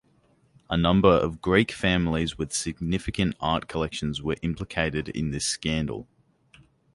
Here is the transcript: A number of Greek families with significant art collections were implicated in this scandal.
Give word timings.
A 0.67 0.75
number 0.75 1.09
of 1.09 1.43
Greek 1.43 1.71
families 1.71 2.35
with 2.35 2.53
significant 2.53 3.35
art 3.39 3.67
collections 3.67 4.19
were 4.19 4.35
implicated 4.41 5.09
in 5.09 5.29
this 5.29 5.45
scandal. 5.45 6.07